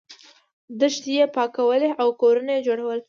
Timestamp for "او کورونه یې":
2.01-2.61